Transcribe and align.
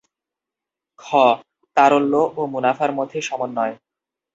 খ. 0.99 1.05
তারল্য 1.77 2.13
ও 2.35 2.41
মুনাফার 2.53 2.91
মধ্যে 2.93 3.19
সমন্বয় 3.21 3.73